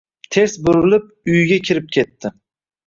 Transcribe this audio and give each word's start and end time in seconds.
Ters 0.35 0.55
burilib, 0.69 1.05
uyiga 1.33 1.61
kirib 1.69 1.95
ketdi 1.99 2.35